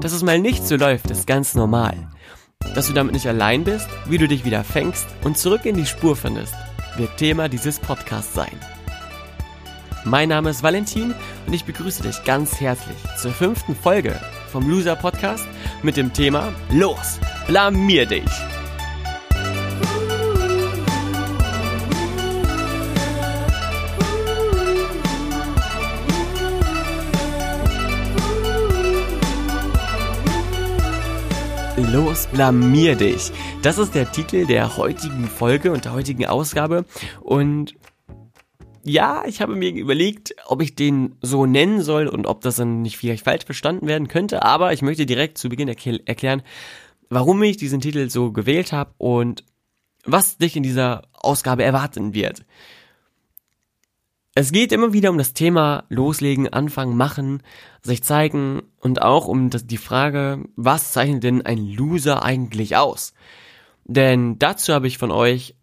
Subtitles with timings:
[0.00, 2.08] Dass es mal nicht so läuft, ist ganz normal.
[2.74, 5.86] Dass du damit nicht allein bist, wie du dich wieder fängst und zurück in die
[5.86, 6.54] Spur findest,
[6.96, 8.58] wird Thema dieses Podcasts sein.
[10.04, 11.14] Mein Name ist Valentin
[11.46, 14.20] und ich begrüße dich ganz herzlich zur fünften Folge
[14.52, 15.44] vom Loser Podcast
[15.82, 18.55] mit dem Thema Los, blamier dich!
[31.92, 33.30] Los, blamier dich.
[33.62, 36.84] Das ist der Titel der heutigen Folge und der heutigen Ausgabe.
[37.20, 37.74] Und
[38.82, 42.82] ja, ich habe mir überlegt, ob ich den so nennen soll und ob das dann
[42.82, 44.42] nicht vielleicht falsch verstanden werden könnte.
[44.42, 46.42] Aber ich möchte direkt zu Beginn erklären,
[47.08, 49.44] warum ich diesen Titel so gewählt habe und
[50.04, 52.44] was dich in dieser Ausgabe erwarten wird.
[54.38, 57.42] Es geht immer wieder um das Thema Loslegen, Anfangen, Machen,
[57.80, 63.14] sich zeigen und auch um die Frage, was zeichnet denn ein Loser eigentlich aus?
[63.86, 65.56] Denn dazu habe ich von euch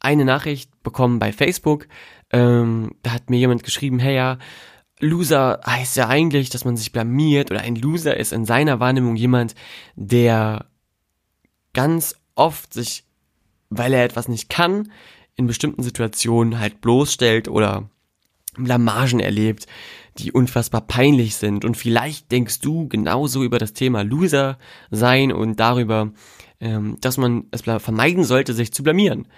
[0.00, 1.86] eine Nachricht bekommen bei Facebook.
[2.32, 4.38] Ähm, da hat mir jemand geschrieben, hey ja,
[4.98, 9.14] Loser heißt ja eigentlich, dass man sich blamiert oder ein Loser ist in seiner Wahrnehmung
[9.14, 9.54] jemand,
[9.94, 10.66] der
[11.72, 13.04] ganz oft sich,
[13.70, 14.90] weil er etwas nicht kann,
[15.36, 17.88] in bestimmten Situationen halt bloßstellt oder
[18.64, 19.66] Blamagen erlebt,
[20.18, 21.64] die unfassbar peinlich sind.
[21.64, 24.58] Und vielleicht denkst du genauso über das Thema Loser
[24.90, 26.12] sein und darüber,
[26.60, 29.28] ähm, dass man es vermeiden sollte, sich zu blamieren.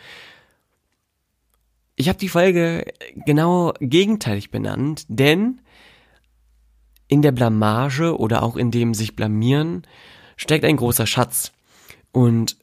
[1.97, 2.85] Ich habe die Folge
[3.27, 5.61] genau gegenteilig benannt, denn
[7.09, 9.83] in der Blamage oder auch in dem sich blamieren
[10.37, 11.53] steckt ein großer Schatz.
[12.13, 12.57] Und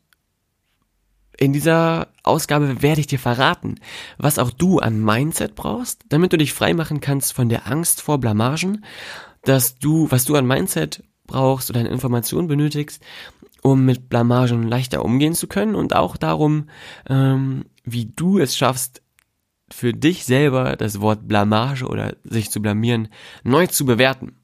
[1.37, 3.75] in dieser Ausgabe werde ich dir verraten,
[4.17, 8.17] was auch du an Mindset brauchst, damit du dich freimachen kannst von der Angst vor
[8.17, 8.83] Blamagen,
[9.43, 13.03] dass du, was du an Mindset brauchst oder an Informationen benötigst,
[13.61, 16.69] um mit Blamagen leichter umgehen zu können und auch darum,
[17.07, 19.01] ähm, wie du es schaffst,
[19.69, 23.09] für dich selber das Wort Blamage oder sich zu blamieren
[23.43, 24.36] neu zu bewerten.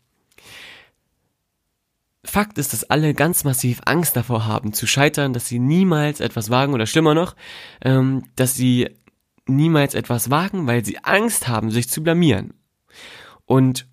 [2.26, 6.50] Fakt ist, dass alle ganz massiv Angst davor haben zu scheitern, dass sie niemals etwas
[6.50, 7.36] wagen oder schlimmer noch,
[7.82, 8.90] ähm, dass sie
[9.46, 12.54] niemals etwas wagen, weil sie Angst haben, sich zu blamieren.
[13.46, 13.88] Und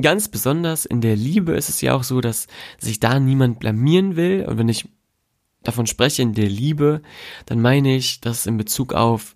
[0.00, 2.48] ganz besonders in der Liebe ist es ja auch so, dass
[2.78, 4.44] sich da niemand blamieren will.
[4.46, 4.88] Und wenn ich
[5.62, 7.00] davon spreche in der Liebe,
[7.46, 9.34] dann meine ich das in Bezug auf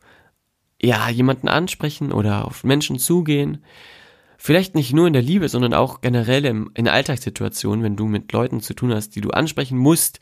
[0.82, 3.64] ja jemanden ansprechen oder auf Menschen zugehen
[4.44, 8.30] Vielleicht nicht nur in der Liebe, sondern auch generell im, in Alltagssituationen, wenn du mit
[8.30, 10.20] Leuten zu tun hast, die du ansprechen musst,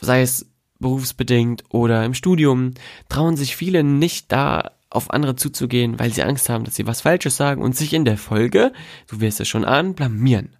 [0.00, 0.50] sei es
[0.80, 2.74] berufsbedingt oder im Studium,
[3.08, 7.02] trauen sich viele nicht da auf andere zuzugehen, weil sie Angst haben, dass sie was
[7.02, 8.72] Falsches sagen und sich in der Folge,
[9.06, 10.56] du wirst es schon an, blamieren.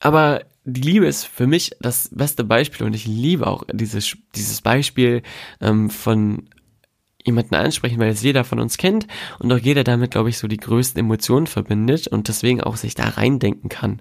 [0.00, 4.60] Aber die Liebe ist für mich das beste Beispiel und ich liebe auch dieses, dieses
[4.60, 5.22] Beispiel
[5.62, 6.50] ähm, von
[7.24, 9.06] jemanden ansprechen, weil es jeder von uns kennt
[9.38, 12.94] und auch jeder damit, glaube ich, so die größten Emotionen verbindet und deswegen auch sich
[12.94, 14.00] da reindenken kann.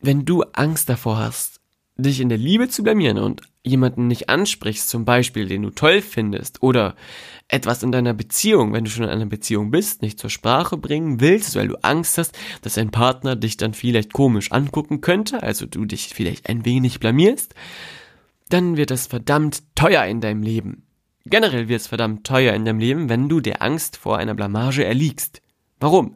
[0.00, 1.60] Wenn du Angst davor hast,
[1.96, 6.02] dich in der Liebe zu blamieren und jemanden nicht ansprichst, zum Beispiel, den du toll
[6.02, 6.94] findest, oder
[7.48, 11.20] etwas in deiner Beziehung, wenn du schon in einer Beziehung bist, nicht zur Sprache bringen
[11.20, 15.66] willst, weil du Angst hast, dass dein Partner dich dann vielleicht komisch angucken könnte, also
[15.66, 17.54] du dich vielleicht ein wenig blamierst,
[18.48, 20.85] dann wird es verdammt teuer in deinem Leben.
[21.28, 24.84] Generell wird es verdammt teuer in deinem Leben, wenn du der Angst vor einer Blamage
[24.84, 25.42] erliegst.
[25.80, 26.14] Warum?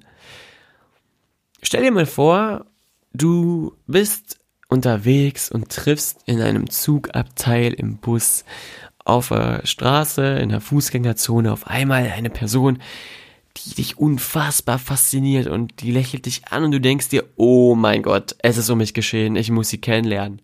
[1.63, 2.67] Stell dir mal vor,
[3.13, 4.39] du bist
[4.69, 8.45] unterwegs und triffst in einem Zugabteil im Bus
[9.05, 12.79] auf der Straße, in der Fußgängerzone auf einmal eine Person,
[13.57, 18.05] die dich unfassbar fasziniert und die lächelt dich an und du denkst dir, oh mein
[18.05, 20.41] Gott, es ist um mich geschehen, ich muss sie kennenlernen.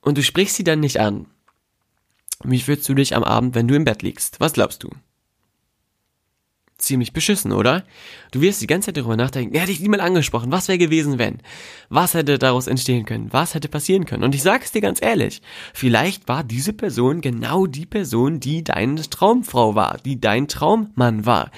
[0.00, 1.26] Und du sprichst sie dann nicht an,
[2.44, 4.40] wie fühlst du dich am Abend, wenn du im Bett liegst?
[4.40, 4.90] Was glaubst du?
[6.80, 7.84] ziemlich beschissen, oder?
[8.32, 11.38] Du wirst die ganze Zeit darüber nachdenken, hätte ich niemand angesprochen, was wäre gewesen, wenn?
[11.88, 13.32] Was hätte daraus entstehen können?
[13.32, 14.24] Was hätte passieren können?
[14.24, 15.42] Und ich sage es dir ganz ehrlich,
[15.74, 21.50] vielleicht war diese Person genau die Person, die deine Traumfrau war, die dein Traummann war,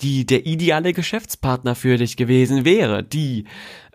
[0.00, 3.44] die der ideale Geschäftspartner für dich gewesen wäre, die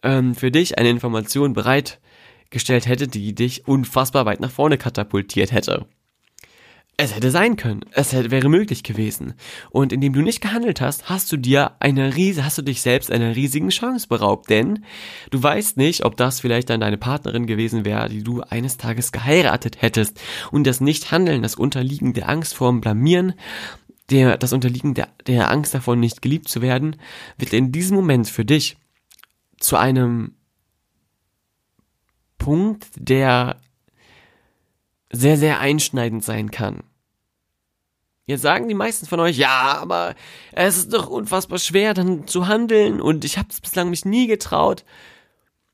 [0.03, 5.85] ähm, für dich eine Information bereitgestellt hätte, die dich unfassbar weit nach vorne katapultiert hätte.
[7.01, 7.85] Es hätte sein können.
[7.93, 9.33] Es hätte, wäre möglich gewesen.
[9.69, 13.09] Und indem du nicht gehandelt hast, hast du dir eine riese, hast du dich selbst
[13.09, 14.49] einer riesigen Chance beraubt.
[14.49, 14.83] Denn
[15.31, 19.13] du weißt nicht, ob das vielleicht dann deine Partnerin gewesen wäre, die du eines Tages
[19.13, 20.19] geheiratet hättest.
[20.51, 23.33] Und das Nicht-Handeln, das Unterliegen der Angst vorm Blamieren,
[24.09, 26.97] der, das Unterliegen der, der Angst davon, nicht geliebt zu werden,
[27.37, 28.75] wird in diesem Moment für dich
[29.57, 30.35] zu einem
[32.37, 33.55] Punkt, der
[35.13, 36.83] sehr, sehr einschneidend sein kann.
[38.29, 40.13] Jetzt sagen die meisten von euch, ja, aber
[40.51, 44.27] es ist doch unfassbar schwer, dann zu handeln und ich habe es bislang mich nie
[44.27, 44.85] getraut.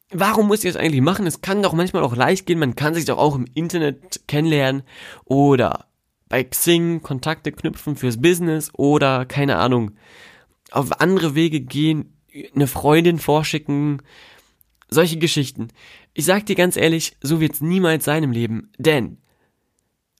[0.09, 1.27] Warum muss ich das eigentlich machen?
[1.27, 4.83] Es kann doch manchmal auch leicht gehen, man kann sich doch auch im Internet kennenlernen
[5.25, 5.87] oder
[6.29, 9.91] bei Xing Kontakte knüpfen fürs Business oder keine Ahnung,
[10.71, 12.17] auf andere Wege gehen,
[12.55, 14.01] eine Freundin vorschicken,
[14.87, 15.67] solche Geschichten.
[16.13, 19.17] Ich sag dir ganz ehrlich, so wird's niemals sein im Leben, denn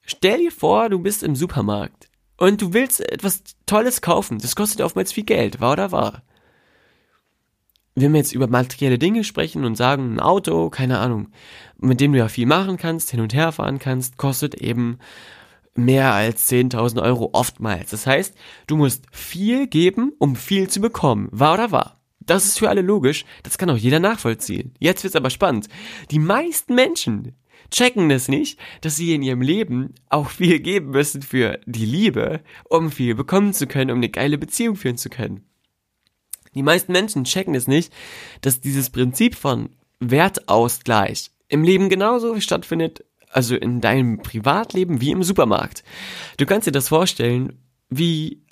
[0.04, 2.05] stell dir vor, du bist im Supermarkt
[2.36, 4.38] und du willst etwas Tolles kaufen.
[4.38, 6.22] Das kostet oftmals viel Geld, wahr oder wahr?
[7.94, 11.28] Wenn wir jetzt über materielle Dinge sprechen und sagen, ein Auto, keine Ahnung,
[11.78, 14.98] mit dem du ja viel machen kannst, hin und her fahren kannst, kostet eben
[15.74, 17.90] mehr als 10.000 Euro oftmals.
[17.90, 18.34] Das heißt,
[18.66, 21.28] du musst viel geben, um viel zu bekommen.
[21.32, 22.00] Wahr oder wahr?
[22.20, 24.74] Das ist für alle logisch, das kann auch jeder nachvollziehen.
[24.78, 25.68] Jetzt wird's aber spannend.
[26.10, 27.36] Die meisten Menschen,
[27.70, 32.40] checken es nicht, dass sie in ihrem Leben auch viel geben müssen für die Liebe,
[32.68, 35.44] um viel bekommen zu können, um eine geile Beziehung führen zu können.
[36.54, 37.92] Die meisten Menschen checken es nicht,
[38.40, 39.70] dass dieses Prinzip von
[40.00, 45.84] Wertausgleich im Leben genauso stattfindet, also in deinem Privatleben wie im Supermarkt.
[46.38, 47.58] Du kannst dir das vorstellen
[47.90, 48.42] wie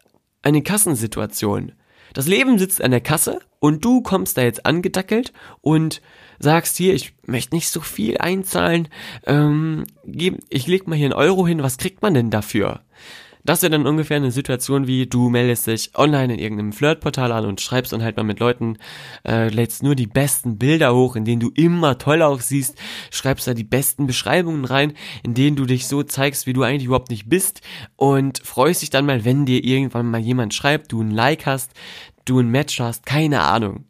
[0.42, 1.72] eine Kassensituation.
[2.14, 6.00] Das Leben sitzt an der Kasse und du kommst da jetzt angedackelt und
[6.38, 8.88] sagst hier, ich möchte nicht so viel einzahlen,
[9.26, 12.80] ähm, ich leg mal hier einen Euro hin, was kriegt man denn dafür?
[13.46, 17.44] Das wäre dann ungefähr eine Situation wie, du meldest dich online in irgendeinem Flirtportal an
[17.44, 18.78] und schreibst dann halt mal mit Leuten,
[19.28, 22.78] äh, lädst nur die besten Bilder hoch, in denen du immer toll aussiehst,
[23.10, 26.86] schreibst da die besten Beschreibungen rein, in denen du dich so zeigst, wie du eigentlich
[26.86, 27.60] überhaupt nicht bist
[27.96, 31.72] und freust dich dann mal, wenn dir irgendwann mal jemand schreibt, du ein Like hast,
[32.24, 33.84] du ein Match hast, keine Ahnung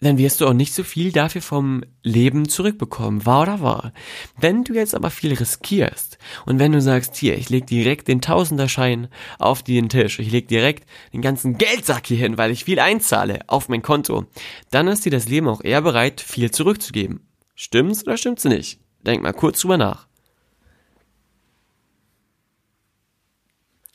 [0.00, 3.92] dann wirst du auch nicht so viel dafür vom Leben zurückbekommen, wahr oder wahr.
[4.38, 8.20] Wenn du jetzt aber viel riskierst und wenn du sagst, hier, ich leg direkt den
[8.20, 9.08] Tausenderschein
[9.38, 13.40] auf den Tisch, ich leg direkt den ganzen Geldsack hier hin, weil ich viel einzahle
[13.48, 14.26] auf mein Konto,
[14.70, 17.20] dann ist dir das Leben auch eher bereit, viel zurückzugeben.
[17.54, 18.80] Stimmt's oder stimmt's nicht?
[19.04, 20.06] Denk mal kurz drüber nach.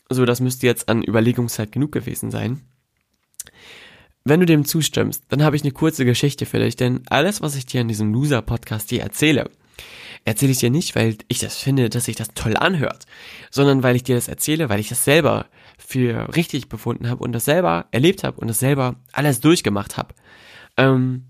[0.09, 2.61] So, das müsste jetzt an Überlegungszeit genug gewesen sein.
[4.25, 7.55] Wenn du dem zustimmst, dann habe ich eine kurze Geschichte für dich, denn alles, was
[7.55, 9.49] ich dir in diesem Loser-Podcast hier erzähle,
[10.23, 13.05] erzähle ich dir nicht, weil ich das finde, dass sich das toll anhört,
[13.51, 15.47] sondern weil ich dir das erzähle, weil ich das selber
[15.77, 20.15] für richtig befunden habe und das selber erlebt habe und das selber alles durchgemacht habe.
[20.77, 21.25] Ähm,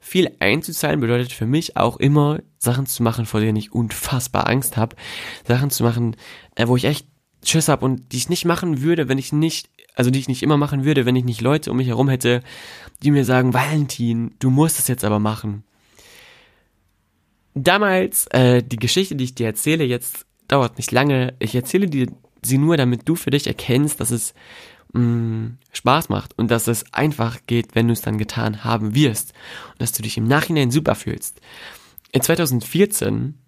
[0.00, 4.76] viel einzuzahlen bedeutet für mich auch immer, Sachen zu machen, vor denen ich unfassbar Angst
[4.76, 4.96] habe.
[5.46, 6.16] Sachen zu machen,
[6.56, 7.06] äh, wo ich echt
[7.44, 10.42] Schiss habe und die ich nicht machen würde, wenn ich nicht also die ich nicht
[10.42, 12.42] immer machen würde, wenn ich nicht Leute um mich herum hätte,
[13.02, 15.64] die mir sagen, Valentin, du musst es jetzt aber machen.
[17.54, 21.34] Damals, äh, die Geschichte, die ich dir erzähle, jetzt dauert nicht lange.
[21.38, 22.06] Ich erzähle dir
[22.42, 24.34] sie nur, damit du für dich erkennst, dass es
[24.92, 28.94] mh, mm, Spaß macht und dass es einfach geht, wenn du es dann getan haben
[28.94, 29.32] wirst
[29.72, 31.40] und dass du dich im Nachhinein super fühlst.
[32.12, 33.38] In 2014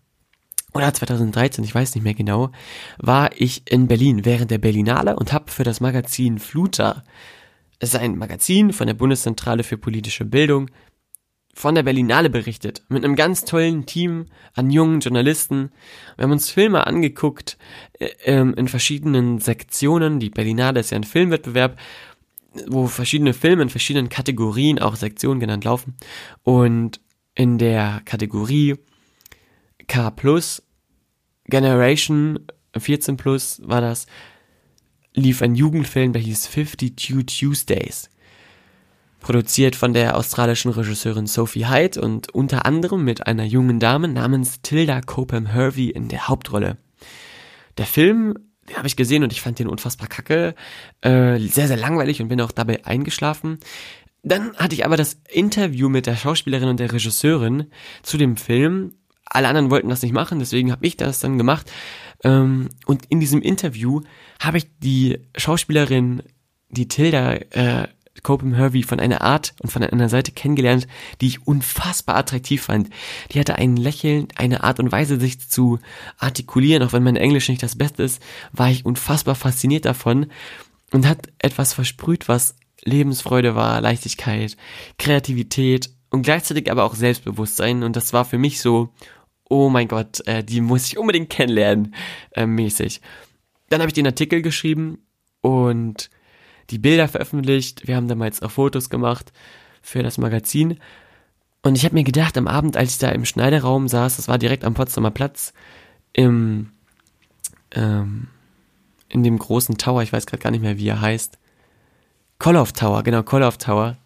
[0.74, 2.50] oder 2013, ich weiß nicht mehr genau,
[2.98, 7.04] war ich in Berlin während der Berlinale und habe für das Magazin Fluter,
[7.78, 10.70] es ist ein Magazin von der Bundeszentrale für politische Bildung,
[11.54, 15.70] von der Berlinale berichtet, mit einem ganz tollen Team an jungen Journalisten.
[16.16, 17.56] Wir haben uns Filme angeguckt
[18.00, 20.18] äh, ähm, in verschiedenen Sektionen.
[20.18, 21.78] Die Berlinale ist ja ein Filmwettbewerb,
[22.66, 25.94] wo verschiedene Filme in verschiedenen Kategorien, auch Sektionen genannt, laufen.
[26.42, 27.00] Und
[27.36, 28.76] in der Kategorie
[29.86, 30.62] K Plus,
[31.46, 32.40] Generation
[32.76, 34.06] 14 Plus war das,
[35.14, 38.10] lief ein Jugendfilm, der hieß 52 Tuesdays.
[39.20, 44.60] Produziert von der australischen Regisseurin Sophie Hyde und unter anderem mit einer jungen Dame namens
[44.60, 46.76] Tilda Copham Hervey in der Hauptrolle.
[47.78, 48.34] Der Film
[48.68, 50.54] den habe ich gesehen und ich fand den unfassbar kacke,
[51.02, 53.58] äh, sehr, sehr langweilig und bin auch dabei eingeschlafen.
[54.22, 57.66] Dann hatte ich aber das Interview mit der Schauspielerin und der Regisseurin
[58.02, 58.94] zu dem Film.
[59.24, 61.70] Alle anderen wollten das nicht machen, deswegen habe ich das dann gemacht.
[62.22, 64.02] Ähm, und in diesem Interview
[64.40, 66.22] habe ich die Schauspielerin,
[66.68, 67.88] die Tilda äh,
[68.22, 70.86] Copen Hervey von einer Art und von einer Seite kennengelernt,
[71.20, 72.90] die ich unfassbar attraktiv fand.
[73.32, 75.78] Die hatte ein Lächeln, eine Art und Weise, sich zu
[76.18, 80.26] artikulieren, auch wenn mein Englisch nicht das Beste ist, war ich unfassbar fasziniert davon
[80.92, 82.54] und hat etwas versprüht, was
[82.84, 84.56] Lebensfreude war, Leichtigkeit,
[84.98, 87.82] Kreativität und gleichzeitig aber auch Selbstbewusstsein.
[87.82, 88.90] Und das war für mich so,
[89.50, 91.92] oh mein Gott, äh, die muss ich unbedingt kennenlernen,
[92.30, 93.00] äh, mäßig.
[93.68, 94.98] Dann habe ich den Artikel geschrieben
[95.40, 96.10] und
[96.70, 97.88] die Bilder veröffentlicht.
[97.88, 99.32] Wir haben damals auch Fotos gemacht
[99.82, 100.78] für das Magazin.
[101.62, 104.38] Und ich habe mir gedacht, am Abend, als ich da im Schneideraum saß, das war
[104.38, 105.52] direkt am Potsdamer Platz,
[106.12, 106.70] im,
[107.72, 108.28] ähm,
[109.08, 111.38] in dem großen Tower, ich weiß gerade gar nicht mehr, wie er heißt,
[112.38, 113.96] Kolloff Tower, genau, Kolloff Tower.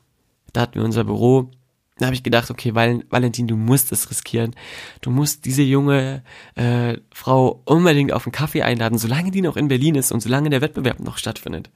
[0.55, 1.51] Da hatten wir unser Büro.
[1.99, 4.55] Da habe ich gedacht, okay, Val Valentin, du musst es riskieren.
[5.01, 6.23] Du musst diese junge
[6.55, 10.51] äh, Frau unbedingt auf einen Kaffee einladen, solange die noch in Berlin ist und solange
[10.51, 11.71] der Wettbewerb noch stattfindet.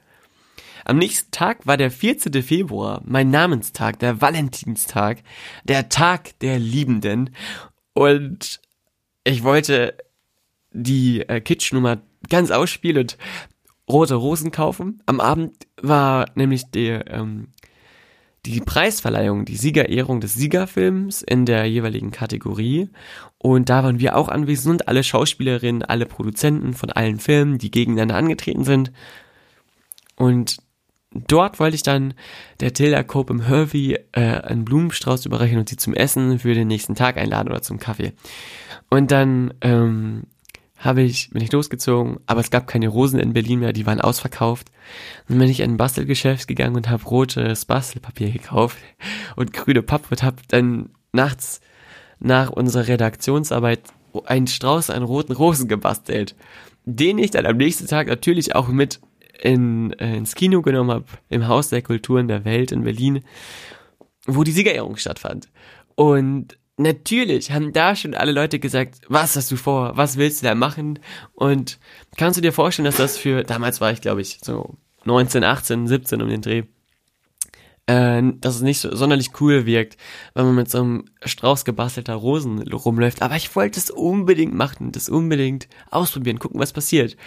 [0.85, 2.41] Am nächsten Tag war der 14.
[2.43, 5.23] Februar, mein Namenstag, der Valentinstag,
[5.63, 7.35] der Tag der Liebenden.
[7.93, 8.59] Und
[9.23, 9.95] ich wollte
[10.71, 13.17] die äh, Kitschnummer ganz ausspielen und
[13.89, 15.01] rote Rosen kaufen.
[15.05, 17.49] Am Abend war nämlich die, ähm,
[18.45, 22.89] die Preisverleihung, die Siegerehrung des Siegerfilms in der jeweiligen Kategorie.
[23.37, 27.71] Und da waren wir auch anwesend und alle Schauspielerinnen, alle Produzenten von allen Filmen, die
[27.71, 28.91] gegeneinander angetreten sind.
[30.15, 30.57] Und
[31.11, 32.13] dort wollte ich dann
[32.59, 36.67] der Tilda Cope im Hervey äh, einen Blumenstrauß überreichen und sie zum Essen für den
[36.67, 38.13] nächsten Tag einladen oder zum Kaffee.
[38.89, 40.23] Und dann ähm,
[40.83, 44.01] habe ich, bin ich losgezogen, aber es gab keine Rosen in Berlin mehr, die waren
[44.01, 44.69] ausverkauft.
[45.27, 48.77] Dann bin ich in ein Bastelgeschäft gegangen und habe rotes Bastelpapier gekauft
[49.35, 51.61] und grüne Pappe und habe dann nachts
[52.19, 53.81] nach unserer Redaktionsarbeit
[54.25, 56.35] einen Strauß an roten Rosen gebastelt,
[56.85, 58.99] den ich dann am nächsten Tag natürlich auch mit
[59.41, 63.23] in, äh, ins Kino genommen habe, im Haus der Kulturen der Welt in Berlin,
[64.27, 65.49] wo die Siegerehrung stattfand.
[65.95, 70.47] Und natürlich haben da schon alle Leute gesagt, was hast du vor, was willst du
[70.47, 70.99] da machen?
[71.33, 71.79] Und
[72.17, 75.87] kannst du dir vorstellen, dass das für, damals war ich glaube ich so 19, 18,
[75.87, 76.63] 17 um den Dreh,
[77.85, 79.97] äh, dass es nicht so sonderlich cool wirkt,
[80.33, 83.21] wenn man mit so einem Strauß gebastelter Rosen rumläuft.
[83.21, 87.17] Aber ich wollte es unbedingt machen, das unbedingt ausprobieren, gucken, was passiert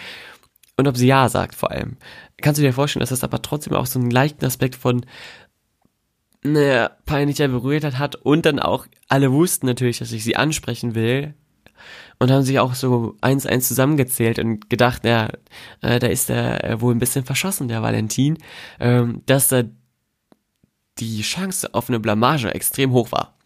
[0.77, 1.97] und ob sie ja sagt vor allem.
[2.41, 5.05] Kannst du dir vorstellen, dass das aber trotzdem auch so einen leichten Aspekt von
[6.43, 11.33] ne, peinlicher Berührtheit hat und dann auch alle wussten natürlich, dass ich sie ansprechen will
[12.19, 15.27] und haben sich auch so eins eins zusammengezählt und gedacht, ja,
[15.81, 18.37] äh, da ist er äh, wohl ein bisschen verschossen, der Valentin,
[18.79, 19.63] ähm, dass da
[20.99, 23.37] die Chance auf eine Blamage extrem hoch war.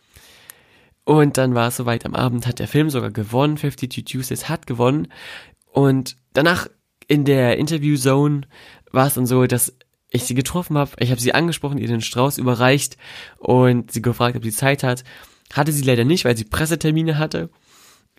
[1.03, 4.67] Und dann war es soweit am Abend, hat der Film sogar gewonnen, 52 Tuesdays hat
[4.67, 5.07] gewonnen
[5.71, 6.67] und danach
[7.07, 8.41] in der Interview-Zone
[8.91, 9.75] war es dann so, dass
[10.11, 12.97] ich sie getroffen habe, ich habe sie angesprochen, ihr den Strauß überreicht
[13.37, 15.03] und sie gefragt, ob sie Zeit hat.
[15.53, 17.49] Hatte sie leider nicht, weil sie Pressetermine hatte.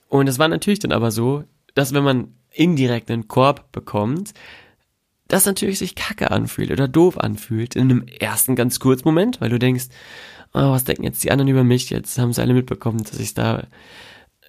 [0.08, 1.44] Und es war natürlich dann aber so,
[1.74, 4.32] dass wenn man indirekt einen Korb bekommt,
[5.28, 9.48] das natürlich sich kacke anfühlt oder doof anfühlt in einem ersten ganz kurzen Moment, weil
[9.48, 9.86] du denkst,
[10.52, 11.90] oh, was denken jetzt die anderen über mich?
[11.90, 13.66] Jetzt haben sie alle mitbekommen, dass ich da,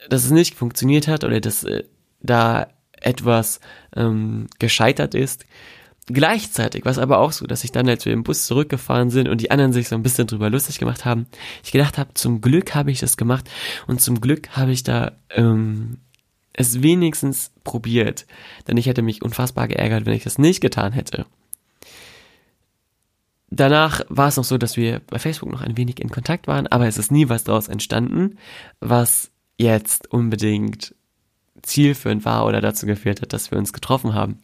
[0.10, 1.84] dass es nicht funktioniert hat oder dass äh,
[2.22, 3.60] da etwas
[3.96, 5.46] ähm, gescheitert ist.
[6.08, 9.30] Gleichzeitig war es aber auch so, dass ich dann, als wir im Bus zurückgefahren sind
[9.30, 11.28] und die anderen sich so ein bisschen drüber lustig gemacht haben,
[11.64, 13.50] ich gedacht habe, zum Glück habe ich das gemacht
[13.88, 16.00] und zum Glück habe ich da ähm,
[16.52, 18.26] es wenigstens probiert,
[18.68, 21.26] denn ich hätte mich unfassbar geärgert, wenn ich das nicht getan hätte.
[23.50, 26.68] Danach war es noch so, dass wir bei Facebook noch ein wenig in Kontakt waren,
[26.68, 28.38] aber es ist nie was daraus entstanden,
[28.80, 30.96] was jetzt unbedingt
[31.64, 34.38] zielführend war oder dazu geführt hat, dass wir uns getroffen haben.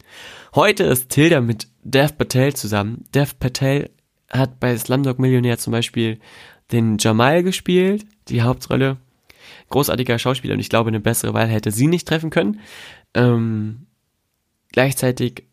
[0.56, 3.06] Heute ist Tilda mit Dev Patel zusammen.
[3.14, 3.90] Dev Patel
[4.30, 6.20] hat bei Slumdog Millionär zum Beispiel
[6.72, 8.98] den Jamal gespielt, die Hauptrolle.
[9.70, 12.60] Großartiger Schauspieler und ich glaube, eine bessere Wahl hätte sie nicht treffen können.
[13.14, 13.88] Ähm,
[14.72, 15.44] gleichzeitig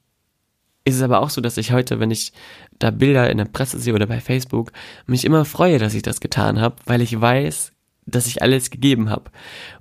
[0.84, 2.32] ist es aber auch so, dass ich heute, wenn ich
[2.78, 4.72] da Bilder in der Presse sehe oder bei Facebook,
[5.06, 7.72] mich immer freue, dass ich das getan habe, weil ich weiß,
[8.06, 9.30] dass ich alles gegeben habe.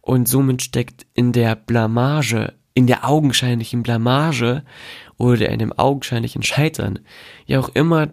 [0.01, 4.63] Und somit steckt in der Blamage, in der augenscheinlichen Blamage
[5.17, 6.99] oder in dem augenscheinlichen Scheitern
[7.45, 8.09] ja auch immer,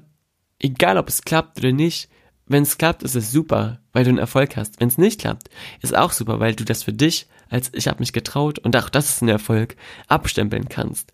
[0.59, 2.09] egal ob es klappt oder nicht,
[2.47, 4.79] wenn es klappt, ist es super, weil du einen Erfolg hast.
[4.81, 5.49] Wenn es nicht klappt,
[5.81, 8.89] ist auch super, weil du das für dich als ich habe mich getraut und auch
[8.89, 9.77] das ist ein Erfolg
[10.09, 11.13] abstempeln kannst.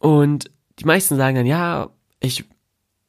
[0.00, 2.44] Und die meisten sagen dann, ja, ich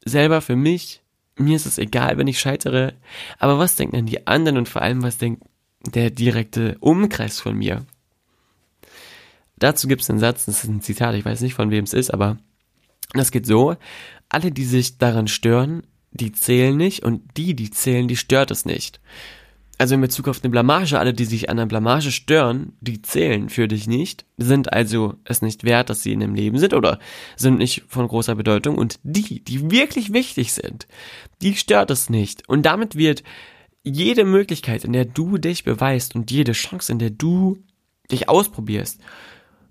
[0.03, 1.01] selber für mich,
[1.37, 2.93] mir ist es egal, wenn ich scheitere,
[3.39, 5.43] aber was denken dann die anderen und vor allem, was denkt
[5.85, 7.85] der direkte Umkreis von mir?
[9.57, 11.93] Dazu gibt es einen Satz, das ist ein Zitat, ich weiß nicht von wem es
[11.93, 12.37] ist, aber
[13.13, 13.75] das geht so,
[14.29, 18.65] alle, die sich daran stören, die zählen nicht und die, die zählen, die stört es
[18.65, 18.99] nicht.
[19.79, 23.47] Also in Bezug auf eine Blamage, alle, die sich an der Blamage stören, die zählen
[23.49, 26.99] für dich nicht, sind also es nicht wert, dass sie in dem Leben sind oder
[27.35, 30.87] sind nicht von großer Bedeutung und die, die wirklich wichtig sind,
[31.41, 32.49] die stört es nicht.
[32.49, 33.21] Und damit wird
[33.83, 37.59] jede Möglichkeit, in der du dich beweist und jede Chance, in der du
[38.11, 38.99] dich ausprobierst,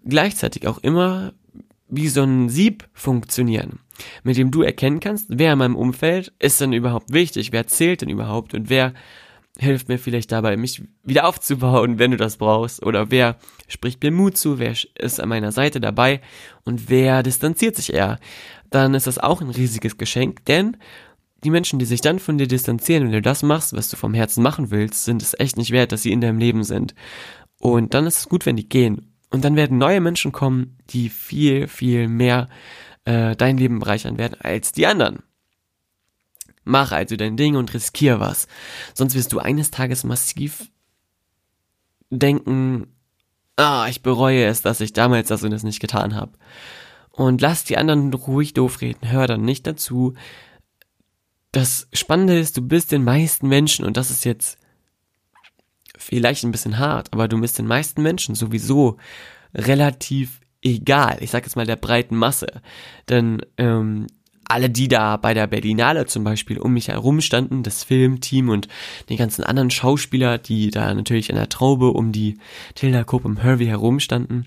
[0.05, 1.33] gleichzeitig auch immer
[1.89, 3.81] wie so ein Sieb funktionieren,
[4.23, 8.03] mit dem du erkennen kannst, wer in meinem Umfeld ist denn überhaupt wichtig, wer zählt
[8.03, 8.95] denn überhaupt und wer
[9.59, 13.37] hilft mir vielleicht dabei, mich wieder aufzubauen, wenn du das brauchst, oder wer
[13.69, 16.21] spricht mir Mut zu, wer ist an meiner Seite dabei
[16.65, 18.19] und wer distanziert sich eher,
[18.71, 20.77] dann ist das auch ein riesiges Geschenk, denn
[21.45, 24.15] die Menschen, die sich dann von dir distanzieren, wenn du das machst, was du vom
[24.15, 26.95] Herzen machen willst, sind es echt nicht wert, dass sie in deinem Leben sind.
[27.59, 29.13] Und dann ist es gut, wenn die gehen.
[29.31, 32.49] Und dann werden neue Menschen kommen, die viel, viel mehr
[33.05, 35.21] äh, dein Leben bereichern werden als die anderen.
[36.67, 38.49] Mach also dein Ding und riskier was.
[38.93, 40.69] Sonst wirst du eines Tages massiv
[42.11, 42.89] denken,
[43.55, 46.33] ah, ich bereue es, dass ich damals das und das nicht getan habe.
[47.13, 50.15] Und lass die anderen ruhig doof reden, hör dann nicht dazu.
[51.53, 54.59] Das Spannende ist, du bist den meisten Menschen, und das ist jetzt
[55.97, 58.97] vielleicht ein bisschen hart, aber du bist den meisten Menschen sowieso
[59.55, 61.19] relativ egal.
[61.21, 62.61] Ich sag jetzt mal der breiten Masse.
[63.09, 64.09] Denn ähm,
[64.49, 68.69] alle, die da bei der Berlinale zum Beispiel um mich herum standen, das Filmteam und
[69.09, 72.39] die ganzen anderen Schauspieler, die da natürlich in der Traube um die
[72.75, 74.47] Tilda Cope und Hervey herum standen,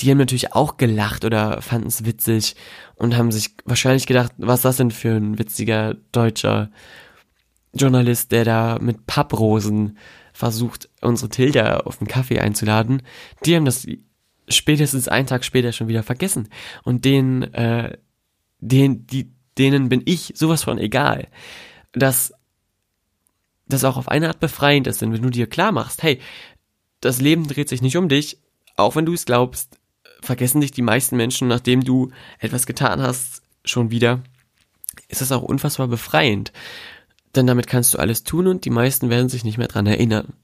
[0.00, 2.56] die haben natürlich auch gelacht oder fanden es witzig
[2.96, 6.70] und haben sich wahrscheinlich gedacht, was das denn für ein witziger deutscher
[7.72, 9.96] Journalist, der da mit Papprosen
[10.32, 13.02] versucht, unsere Tilda auf den Kaffee einzuladen.
[13.44, 13.86] Die haben das
[14.48, 16.48] spätestens einen Tag später schon wieder vergessen.
[16.82, 17.96] Und den, äh,
[18.62, 21.28] den, die, denen bin ich sowas von egal.
[21.92, 22.32] Dass
[23.66, 26.20] das auch auf eine Art befreiend ist, denn wenn du dir klar machst, hey,
[27.00, 28.38] das Leben dreht sich nicht um dich,
[28.76, 29.78] auch wenn du es glaubst,
[30.22, 34.22] vergessen dich die meisten Menschen, nachdem du etwas getan hast, schon wieder,
[35.08, 36.52] ist das auch unfassbar befreiend.
[37.34, 40.34] Denn damit kannst du alles tun und die meisten werden sich nicht mehr dran erinnern.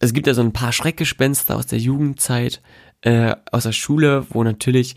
[0.00, 2.60] Es gibt ja so ein paar Schreckgespenster aus der Jugendzeit,
[3.00, 4.96] äh, aus der Schule, wo natürlich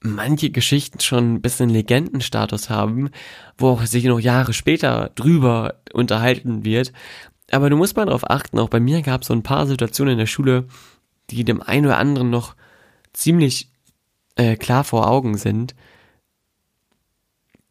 [0.00, 3.10] manche Geschichten schon ein bisschen Legendenstatus haben,
[3.56, 6.92] wo auch sich noch Jahre später drüber unterhalten wird.
[7.50, 10.12] Aber du musst mal darauf achten, auch bei mir gab es so ein paar Situationen
[10.12, 10.66] in der Schule,
[11.30, 12.54] die dem einen oder anderen noch
[13.12, 13.70] ziemlich
[14.36, 15.74] äh, klar vor Augen sind.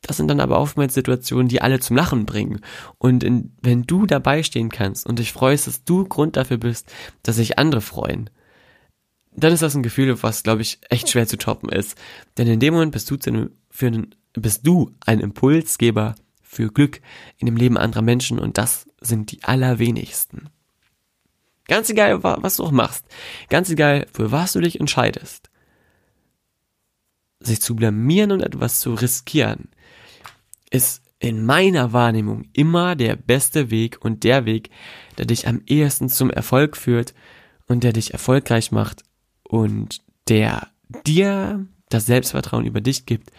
[0.01, 2.61] Das sind dann aber oftmals Situationen, die alle zum Lachen bringen.
[2.97, 6.91] Und in, wenn du dabei stehen kannst und dich freust, dass du Grund dafür bist,
[7.23, 8.29] dass sich andere freuen,
[9.37, 11.95] dann ist das ein Gefühl, was, glaube ich, echt schwer zu toppen ist.
[12.37, 17.01] Denn in dem Moment bist du, zu für einen, bist du ein Impulsgeber für Glück
[17.37, 20.49] in dem Leben anderer Menschen und das sind die allerwenigsten.
[21.67, 23.05] Ganz egal, was du auch machst.
[23.49, 25.51] Ganz egal, für was du dich entscheidest.
[27.39, 29.69] Sich zu blamieren und etwas zu riskieren,
[30.71, 34.71] ist in meiner Wahrnehmung immer der beste Weg und der Weg,
[35.17, 37.13] der dich am ehesten zum Erfolg führt
[37.67, 39.03] und der dich erfolgreich macht
[39.47, 40.67] und der
[41.05, 43.31] dir das Selbstvertrauen über dich gibt,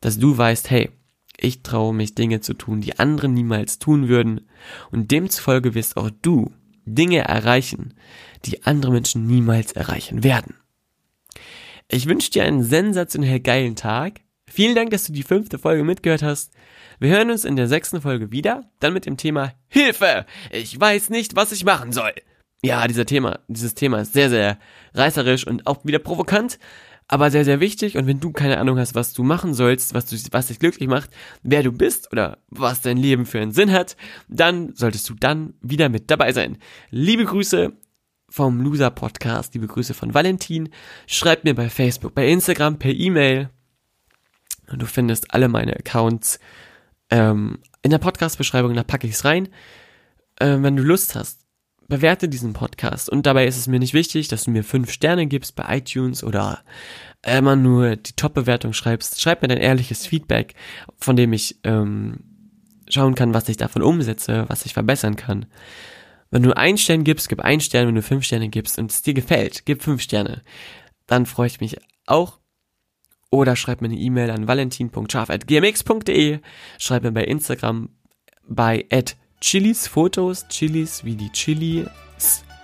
[0.00, 0.90] dass du weißt, hey,
[1.36, 4.48] ich traue mich Dinge zu tun, die andere niemals tun würden
[4.90, 6.52] und demzufolge wirst auch du
[6.84, 7.94] Dinge erreichen,
[8.44, 10.54] die andere Menschen niemals erreichen werden.
[11.88, 14.20] Ich wünsche dir einen sensationell geilen Tag.
[14.46, 16.52] Vielen Dank, dass du die fünfte Folge mitgehört hast.
[16.98, 20.26] Wir hören uns in der sechsten Folge wieder, dann mit dem Thema Hilfe!
[20.50, 22.12] Ich weiß nicht, was ich machen soll
[22.62, 24.58] ja, dieser Thema, dieses Thema ist sehr, sehr
[24.94, 26.58] reißerisch und auch wieder provokant,
[27.06, 27.96] aber sehr, sehr wichtig.
[27.96, 30.88] Und wenn du keine Ahnung hast, was du machen sollst, was, du, was dich glücklich
[30.88, 31.10] macht,
[31.42, 33.96] wer du bist oder was dein Leben für einen Sinn hat,
[34.28, 36.58] dann solltest du dann wieder mit dabei sein.
[36.90, 37.72] Liebe Grüße
[38.28, 40.68] vom Loser Podcast, liebe Grüße von Valentin.
[41.06, 43.50] Schreib mir bei Facebook, bei Instagram, per E-Mail.
[44.70, 46.38] Und du findest alle meine Accounts
[47.08, 49.48] ähm, in der Podcast-Beschreibung, da packe ich es rein.
[50.36, 51.47] Äh, wenn du Lust hast,
[51.88, 53.08] bewerte diesen Podcast.
[53.08, 56.22] Und dabei ist es mir nicht wichtig, dass du mir fünf Sterne gibst bei iTunes
[56.22, 56.62] oder
[57.26, 59.20] immer nur die Top-Bewertung schreibst.
[59.20, 60.54] Schreib mir dein ehrliches Feedback,
[60.98, 62.20] von dem ich ähm,
[62.88, 65.46] schauen kann, was ich davon umsetze, was ich verbessern kann.
[66.30, 69.02] Wenn du einen Stern gibst, gib einen Stern, wenn du fünf Sterne gibst und es
[69.02, 70.42] dir gefällt, gib fünf Sterne.
[71.06, 72.38] Dann freue ich mich auch.
[73.30, 76.40] Oder schreib mir eine E-Mail an valentin.scharf.gmx.de.
[76.78, 77.90] Schreib mir bei Instagram
[78.46, 78.86] bei
[79.40, 81.86] chilis Fotos, Chilis wie die Chili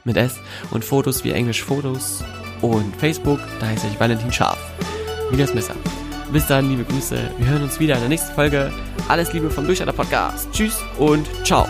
[0.04, 0.38] mit S
[0.70, 2.22] und Fotos wie Englisch Fotos
[2.60, 4.58] und Facebook, da heiße ich Valentin Scharf.
[5.30, 5.74] Wie das Messer.
[6.32, 7.30] Bis dann, liebe Grüße.
[7.38, 8.72] Wir hören uns wieder in der nächsten Folge.
[9.08, 10.48] Alles Liebe vom Durchstarter Podcast.
[10.52, 11.66] Tschüss und ciao.